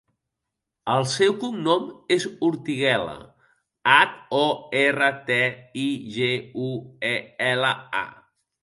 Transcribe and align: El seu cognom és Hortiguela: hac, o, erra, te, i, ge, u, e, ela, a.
El 0.93 1.03
seu 1.11 1.35
cognom 1.43 1.85
és 2.15 2.25
Hortiguela: 2.47 3.15
hac, 3.93 4.17
o, 4.41 4.43
erra, 4.83 5.11
te, 5.31 5.41
i, 5.87 5.89
ge, 6.19 6.33
u, 6.71 6.73
e, 7.17 7.19
ela, 7.55 7.77
a. 8.05 8.07